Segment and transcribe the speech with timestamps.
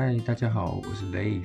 [0.00, 1.42] 嗨，大家好，我是 Leif。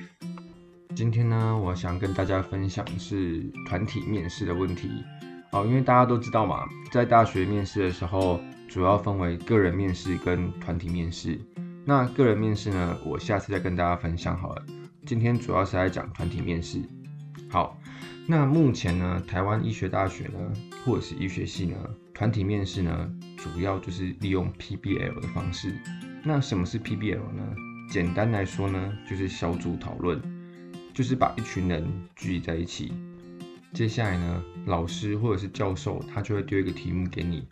[0.93, 5.03] 今天呢，我想跟大家分享的是团体面试的问题。
[5.51, 8.39] 哦，因为大家都知道嘛，在大学面试的时候，
[8.69, 11.41] 主要分为个人面试跟团体面试。
[11.83, 14.63] 那个人面试呢，我下次再跟大家分享好了。
[15.03, 16.79] 今天主要是来讲团体面试。
[17.49, 17.81] 好，
[18.27, 20.39] 那目前呢，台湾医学大学呢，
[20.85, 21.75] 或者是医学系呢，
[22.13, 25.73] 团体面试呢，主要就是利用 PBL 的方式。
[26.23, 27.43] 那什么是 PBL 呢？
[27.93, 30.19] 简单来说呢，就是小组讨论，
[30.95, 32.91] 就是把一群人聚集在一起。
[33.71, 37.47] 接下来呢，老师或者是教授他就会丢一个题目给你，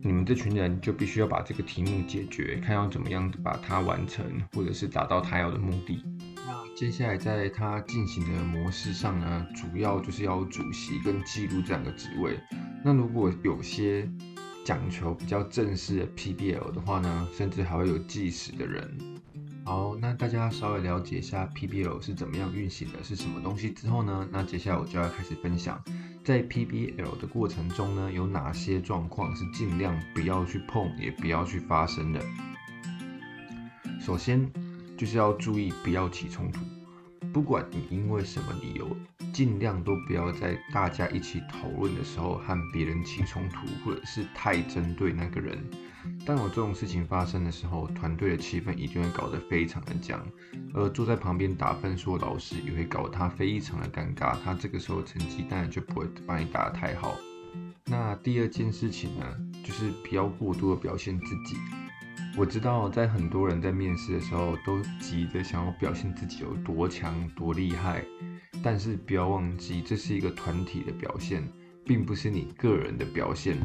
[0.00, 6.04] 你们这群人就必须要把这个题目解决，看要怎么样把它完成，或者是达到他要的目的。
[6.36, 12.38] 那接下来在他进行的模式上呢，主要就是要主席跟记录这两个职位。
[12.84, 14.08] 那如果有些
[14.64, 19.17] 讲求比较正式的 PBL 的话呢，甚至还会有计时的人。
[19.68, 24.26] 好，那大家稍微了解一下 PBL 是怎么样运行的，是什么东西之后呢？
[24.32, 25.78] 那接下来我就要开始分享，
[26.24, 32.20] 在 PBL 的过程中呢，有哪些状况是尽量不要去碰，也不要去发生的。
[34.00, 34.50] 首先
[34.96, 36.60] 就是要注意不要起冲突，
[37.32, 38.96] 不管你因为什么理由，
[39.32, 45.58] 尽量都不要在大家一起讨论的时候和别人起冲突，或者是太针对那个人。
[46.24, 50.24] 当有这种事情发生的时候，团队的气氛一定会搞得非常的僵，
[50.72, 57.16] 而坐在旁边打分数的老师也会搞他非常的尴尬，他这个时候成绩当然就不会帮你打得太好。
[57.84, 59.26] 那第二件事情呢，
[59.64, 61.56] 就是不要过度的表现自己。
[62.36, 68.04] 我知道在很多人在面试的时候都急着想要表现自己有多强多厉害，
[68.62, 71.42] 但是不要忘记这是一个团体的表现，
[71.84, 73.56] 并不是你个人的表现。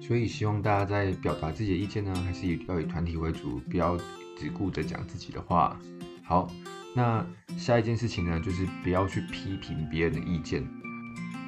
[0.00, 3.96] 所以希望大家在表达自己的意见呢，还是以要以团体为主，不要
[4.36, 5.78] 只顾着讲自己的话。
[6.24, 6.50] 好，
[6.96, 7.24] 那
[7.56, 10.66] 下一件事情呢，就是不要去批评别人的意见。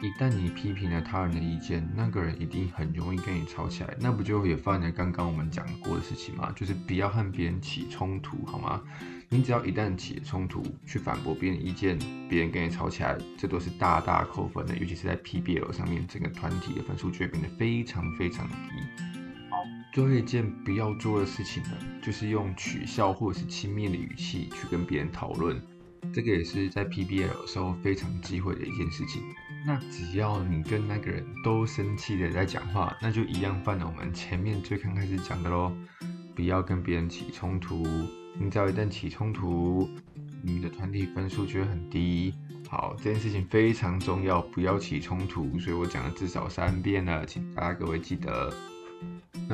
[0.03, 6.53] 一旦你批评了他人的意见，那个人一定很容易跟你吵起来，那不就也犯了刚刚我们讲过的事情吗？
[6.57, 8.83] 就是不要和别人起冲突，好吗？
[9.29, 11.97] 你只要一旦起冲突，去反驳别人意见，
[12.29, 14.77] 别人跟你吵起来，这都是大大扣分的。
[14.77, 19.05] 尤其是在 PBL 上面，整个团体的分数就会变得非常非常的低。
[19.51, 19.59] 好，
[19.95, 21.71] 最后一件不要做的事情呢，
[22.03, 25.63] 就是用取笑或者是轻蔑的语气去跟别人讨论。
[26.13, 29.23] 这个也是在 PBL 时候非常忌讳的一件事情。
[29.67, 35.73] 那只要你跟那个人都生气的在讲话，那就一样犯了我们前面最刚开始讲的喽，
[36.35, 37.87] 不要跟别人起冲突。
[38.39, 39.89] 你只要一旦起冲突，
[40.43, 42.35] 你的团体分数就会很低。
[42.69, 45.59] 好，这件事情非常重要，不要起冲突。
[45.59, 48.53] 所以我讲了至少三遍了，请大家各位记得。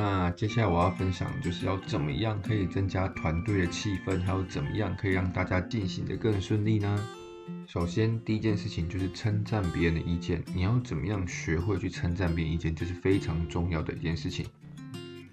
[0.01, 7.05] 那接下来我要分享，就是要怎么样可以增加团队的气氛，还有怎么样可以让大家进行的更顺利呢？
[7.67, 10.41] 首先，第一件事情就是称赞别人的意见。
[10.55, 14.47] 你要怎么样学会去称赞别人意见，这是非常重要的一件事情。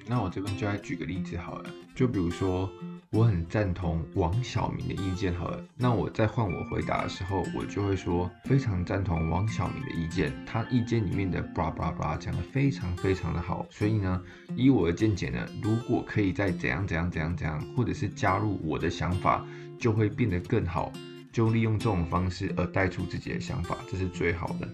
[0.08, 2.70] 那我这边就来举个例子好了，就比如说。
[3.12, 5.34] 我很赞同王小明的意见。
[5.36, 10.34] 好了，那我在换我回答的时候，我就会说非常赞同王小明的意见。
[10.46, 13.66] 他意见里面的 blah blah blah 讲的非常非常的好。
[13.70, 14.22] 所以呢，
[14.58, 19.46] 以我的见解呢，如果可以再怎样怎样怎样怎样，或者是加入我的想法，
[19.80, 20.92] 就会变得更好。
[21.32, 24.68] 就利用这种方式而带出自己的想法，这是最好的。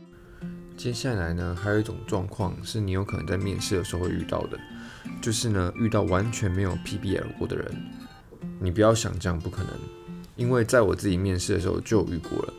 [0.76, 4.60] 接下来呢，还有一种状况是你有可能在面试的时候会遇到的，
[5.22, 7.72] 就是呢，遇到完全没有 PBL 过的人。
[8.60, 9.72] 你不要想这样不可能，
[10.36, 12.54] 因为在我自己面试的时候就有遇过了。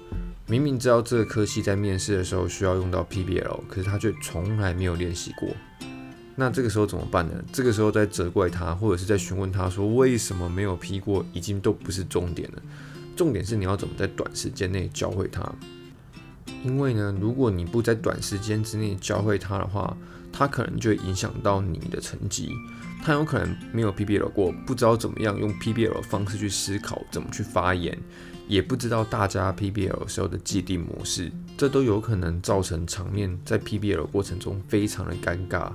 [0.47, 5.49] 明明知道这个科系在面试的时候需要用到 PBL，可是他却从来没有练习过。
[6.35, 7.33] 那这个时候怎么办呢？
[7.53, 12.63] 这个时候在责怪他，或者是在询问他说为什么没有批过，已经都不是重点了。
[13.15, 15.41] 重点是你要怎么在短时间内教会他。
[16.65, 19.97] 因为呢，如果你不在短时间之内教会他的话，
[20.33, 22.51] 他可能就会影响到你的成绩。
[23.05, 27.99] 他有可能没有 PBL 过，不知道怎么样用 PBL 的方式去思考，怎么去发言，
[28.47, 35.73] 也不知道大家 PBL 时候的既定模式，这都有可能造成场面在 PBL 过程中非常的尴尬。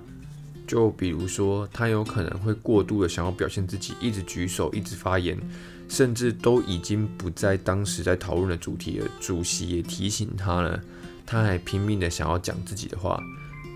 [0.68, 5.40] 就比如说，他有可能会过度的想要表现自己，一直举手，一直发言，
[5.88, 9.08] 甚至都已经不在当时在讨论的主题了。
[9.20, 10.80] 主席也提醒他了，
[11.26, 13.20] 他还拼命的想要讲自己的话。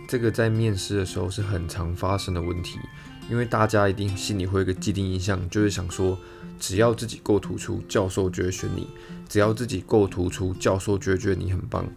[0.08, 2.78] 这个在面试的时候是很常发生的问题。
[3.30, 6.18] 因为大家一定心里会有一个既定印象，就是想说，
[6.60, 8.84] 只要自己够突出，教授就会选你；
[9.30, 11.88] 只要自己够突出，教授就会觉得你很棒。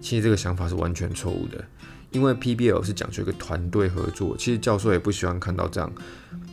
[0.00, 1.64] 其实这个想法是完全错误的，
[2.10, 5.90] 因为 PBL 是讲究一个团队合作，其实教授也不喜欢看到这样。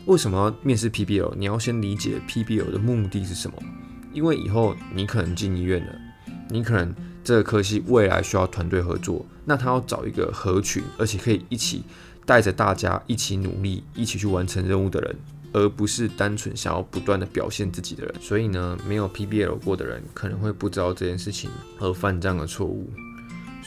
[0.06, 1.34] 为什么要面试 PBL？
[1.36, 3.56] 你要先理解 PBL 的目的是什么。
[4.12, 5.94] 因为以后你可能进医院了，
[6.48, 11.82] 你可能这个科系未来需要团队合作，那他要找一个合群，而且可以一起
[12.24, 15.16] 带着大家一起努力，一起去完成任务的人，
[15.52, 18.14] 而不是单纯想要不断的表现自己的人。
[18.18, 22.90] 所以呢，没有 PBL 过的人可能会不知道这件事情而犯这样的错误。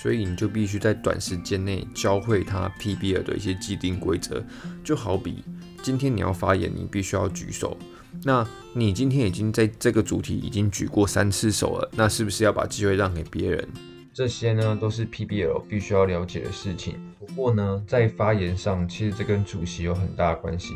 [0.01, 4.43] 所以你就必须在短时间内教会他 PBL 的一些既定规则，
[4.83, 5.43] 就好比
[5.83, 7.77] 今天你要发言，你必须要举手。
[8.23, 8.43] 那
[8.73, 13.67] 你今天已经在这个主题已经举过三次手了，那是不是要把机会让给别人？
[14.11, 16.95] 这些呢都是 PBL 必须要了解的事情。
[17.19, 20.73] 不过呢，在发言上，其实这跟主席有很大关系。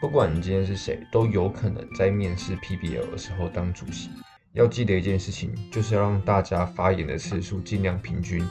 [0.00, 4.08] 不管你今天是谁，都有可能在面试 PBL 的时候当主席。
[4.54, 8.46] 要记得一件事情，就是要让大家发言的次数尽量平均，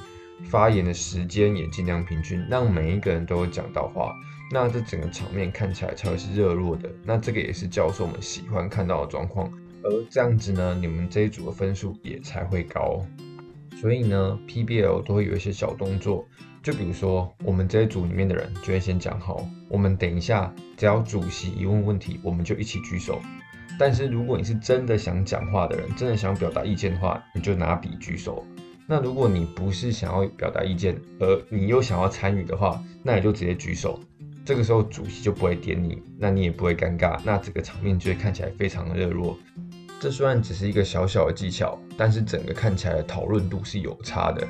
[0.50, 4.12] 发言的时间也尽量平均，让每一个人都有讲到话，
[4.52, 6.90] 那这整个场面看起来才会是热络的。
[7.04, 9.48] 那这个也是教授们喜欢看到的状况，
[9.84, 13.06] 而这样子呢，你们这一组的分数也才会高。
[13.80, 16.28] 所以呢，PBL 都会有一些小动作，
[16.64, 23.22] 就比如说我们这一组里面的人就会先讲好，我们等一下只要主席一问问题，我们就一起举手。
[23.82, 28.46] 但是如果你是真的想讲话的人，真的想表达意见的话，你就拿笔举手。
[28.86, 34.00] 那如果你不是想要表达意见，而你又想要参与的话，那你就直接举手。
[34.46, 39.36] 这个时候主席就不会点你，那你也不会尴尬，那整个场面就会看起来非常的热络。
[40.00, 44.48] 这虽然只是一个小小的技巧，但是整个看起来的讨论度是有差的。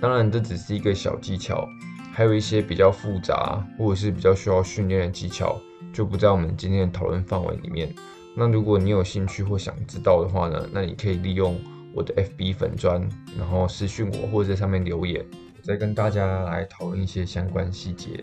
[0.00, 1.68] 当然，这只是一个小技巧，
[2.10, 5.60] 还有一些比较复杂或者是比较需要训练的技巧，
[5.92, 7.94] 就不在我们今天的讨论范围里面。
[8.36, 11.58] 那如果你有兴趣或想知道的话呢，那你可以利用
[11.94, 13.00] 我的 FB 粉砖，
[13.38, 15.24] 然后私讯我或者在上面留言，
[15.62, 18.22] 再跟大家来讨论一些相关细节。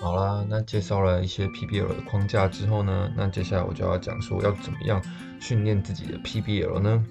[0.00, 5.00] 好啦，那介绍了一些 PBL 的框架之后呢，那接下来我就要讲说要怎么样
[5.40, 7.06] 训练自己的 PBL 呢？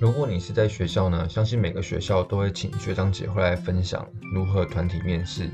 [0.00, 4.04] 如果你是在学校呢，相信每个学校都会请学长姐会来分享
[4.34, 5.48] 如何团体面试。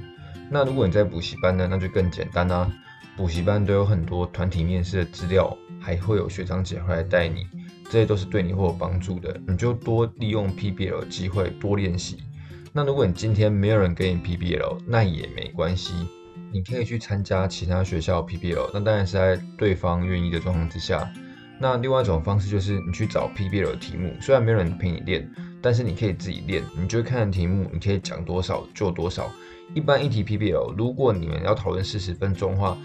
[0.50, 2.70] 那如果你在补习班呢，那就更简单啦。
[3.16, 7.46] 补习班都有很多团体面试的资料，还会有学长姐会来带你，
[7.90, 9.38] 这些都是对你会有帮助的。
[9.46, 12.16] 你就多利用 PBL 机会多练习。
[12.72, 15.92] 那如果你今天没有人给你 PBL，那也没关系，
[16.50, 18.70] 你可以去参加其他学校 PBL。
[18.72, 21.06] 那当然是在对方愿意的状况之下。
[21.60, 25.30] 那另外一种方式就是你去找 PBL 的题目，虽然没有人陪你练，
[25.60, 26.64] 但是你可以自己练。
[26.80, 29.30] 你就看题目，你可以讲多少就多少。
[29.74, 32.76] 一般一题 PBL，如果你们要讨论四十分钟的话，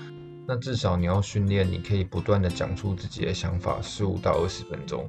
[0.52, 5.08] 那至少你要训练，你可以不断的讲出自己的想法，十五到二十分钟，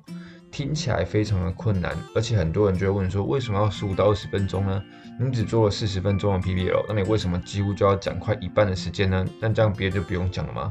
[0.51, 4.83] 听起来非常的困难，而且很多人就会问说，为什么要十五到二十分钟呢？
[5.19, 9.27] 你只做了四十分钟的 PPL，那你为什么几乎就要讲快一半的时间呢？
[9.41, 10.71] 那这样别人就不用讲了吗？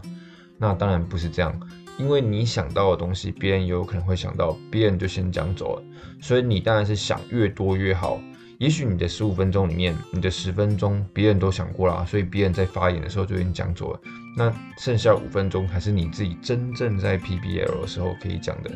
[0.59, 1.59] 那当然不是这样，
[1.97, 5.83] 因为你想到的东西，别人有可能会想到，别人就先讲走了，
[6.21, 8.21] 所以你当然是想越多越好。
[8.59, 14.01] 也许你的十五分钟里面，你的十分钟别人都想过了，所以别人在发言的时候就已经讲走了。
[14.35, 18.69] 那剩下五分钟还是你自己真正在 PBL 的时候可以讲的。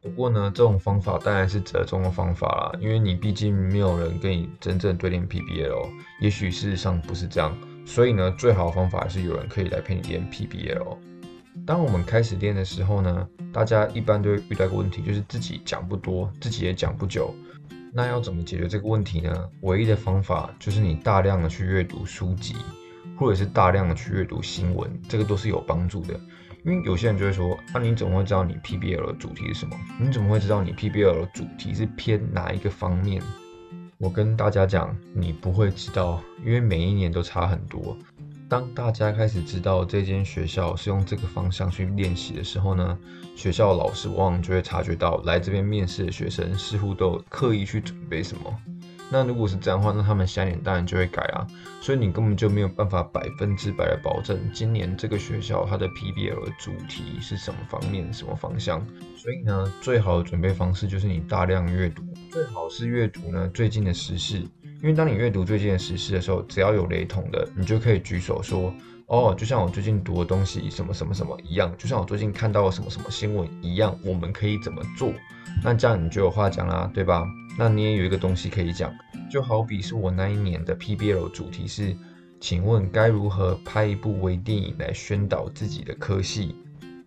[0.00, 5.88] 不过呢，这种方法当然是折中的方法啦，因为你毕竟没有人跟你真正对练 PBL。
[6.20, 7.52] 也许事实上不是这样，
[7.84, 10.96] 所以呢，最好的方法是有人可以来陪你练 PBL。
[11.66, 17.34] 当我们开始练的时候呢，大家一般都会遇到一个问题，就是自己讲不多，自己也讲不久。
[17.96, 19.48] 那要怎么解决这个问题呢？
[19.62, 22.54] 唯一的方法就是你大量的去阅读书籍，
[23.16, 26.12] 或者是大量的去阅读新闻，这个都是有帮助的。
[26.62, 29.74] 因为有些人就会说，那你怎么会知道你 PBL 的主题是什么？
[29.98, 33.22] 你怎么会知道你 PBL 的主题是偏哪一个方面？
[33.96, 37.96] 我跟大家讲，你不会知道，因为每一年都差很多。
[38.48, 42.96] 当大家开始知道这间学校是用这个方向去练习的时候呢，
[43.34, 48.56] 学校老师往往就会察觉到来这边面试的学生似乎都刻意去准备什么。
[49.10, 51.46] 那如果是这样的话，那他们下年当然就会改啊。
[51.80, 58.84] 所以你根本就没有办法百分之百的保证今年这个学校它的 PBL 主题是什么方面、什么方向。
[59.16, 64.44] 所以呢，最好的准备方式就是你大量阅读，最好是阅读呢最近的时事。
[64.82, 68.74] 因为当你阅读最近的时事的时候，只要有雷同的，你就可以举手说
[69.08, 75.12] ：“哦，就像我最近读的东西什么什么什么一样，就像我最近看到了什么什么新闻一样，我们可以怎么做？”
[75.64, 77.26] 那这样你就有话讲啦，对吧？
[77.58, 78.92] 那你也有一个东西可以讲，
[79.30, 81.96] 就好比是我那一年的 PBL 主题是
[82.38, 86.54] ：“请问该如何拍一部微电影来宣导自己的科系？”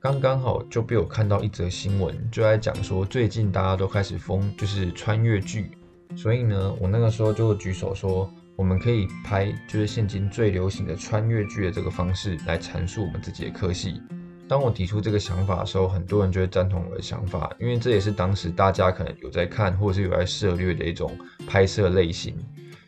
[0.02, 5.70] 刚刚好就被我看到一则新闻，就在讲说最近大家都开始疯，就是穿越剧。
[6.16, 14.02] 所以呢，我那个时候就举手说，我们可以拍就是现今最流行的穿越剧的这个方式来阐述我们自己的科系。
[14.48, 21.16] 当我提出这个想法的时候，很多人就会赞同我的想法，因为这也是当时大家可能有在看或者是有在涉猎的一种
[21.48, 22.36] 拍摄类型，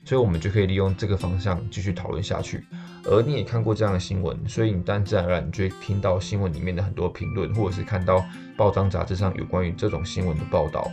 [0.04, 2.66] 所以我们就可以利用这个方向继续讨论下去。
[3.06, 8.26] 而你也看过这样的新闻，所以你当然自然而然就会听到新闻里面的很多评论，或者是看到
[8.58, 10.92] 报章杂志上有关于这种新闻的报道，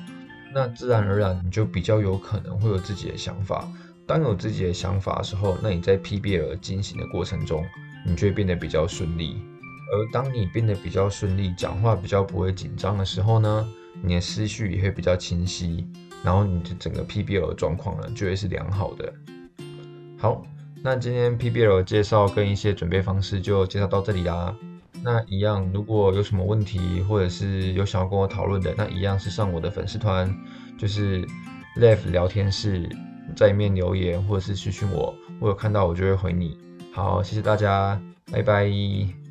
[0.54, 3.68] 那自然而然你就比较有可能会有自己的想法。
[4.06, 7.64] 当有自己的想法的时候，那你在 PBL 进行的过程中，
[8.06, 9.42] 你就会变得比较顺利。
[9.92, 13.68] 而当你变得比较顺利，讲话比较不会紧张的时候呢，
[14.02, 15.86] 你的思绪也会比较清晰，
[16.24, 19.12] 然后你的整个 PBL 状况呢就会是良好的。
[20.16, 20.42] 好，
[20.82, 24.54] 那今天 PBL 介绍跟一些准备方式就介绍到这里啦。
[25.02, 30.34] 那一样，如果有什么问题或者是有想要跟我讨论的，那一样是上我的粉丝团，
[30.76, 31.26] 就是
[31.76, 32.88] Live 聊天室，
[33.36, 36.58] 在里面留言或者是私讯我，我有看到我就会回你。
[36.92, 38.00] 好，谢谢大家，
[38.32, 39.27] 拜拜。